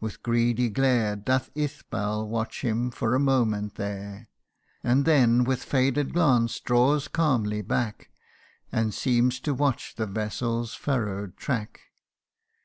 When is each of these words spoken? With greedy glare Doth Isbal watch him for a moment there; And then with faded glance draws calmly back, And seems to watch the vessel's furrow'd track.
With 0.00 0.24
greedy 0.24 0.68
glare 0.68 1.14
Doth 1.14 1.52
Isbal 1.54 2.26
watch 2.26 2.62
him 2.62 2.90
for 2.90 3.14
a 3.14 3.20
moment 3.20 3.76
there; 3.76 4.28
And 4.82 5.04
then 5.04 5.44
with 5.44 5.62
faded 5.62 6.12
glance 6.12 6.58
draws 6.58 7.06
calmly 7.06 7.62
back, 7.62 8.10
And 8.72 8.92
seems 8.92 9.38
to 9.42 9.54
watch 9.54 9.94
the 9.94 10.06
vessel's 10.06 10.74
furrow'd 10.74 11.36
track. 11.36 11.82